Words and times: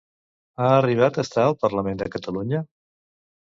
Ha 0.63 0.69
arribat 0.77 1.21
a 1.23 1.27
estar 1.27 1.45
al 1.51 1.59
Parlament 1.67 2.03
de 2.03 2.11
Catalunya? 2.19 2.67